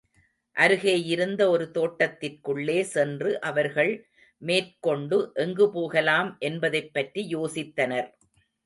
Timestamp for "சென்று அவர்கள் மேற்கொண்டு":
2.87-5.31